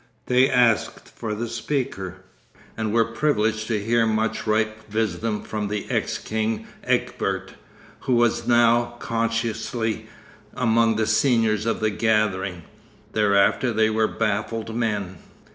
They 0.25 0.49
asked 0.49 1.07
for 1.09 1.35
the 1.35 1.47
speaker, 1.47 2.23
and 2.75 2.91
were 2.91 3.05
privileged 3.05 3.67
to 3.67 3.79
hear 3.79 4.07
much 4.07 4.47
ripe 4.47 4.91
wisdom 4.91 5.43
from 5.43 5.67
the 5.67 5.85
ex 5.91 6.17
king 6.17 6.65
Egbert, 6.83 7.53
who 7.99 8.15
was 8.15 8.47
now 8.47 8.95
consciously 8.97 10.07
among 10.55 10.95
the 10.95 11.05
seniors 11.05 11.67
of 11.67 11.81
the 11.81 11.91
gathering. 11.91 12.63
Thereafter 13.11 13.71
they 13.71 13.91
were 13.91 14.07
baffled 14.07 14.75
men.... 14.75 15.19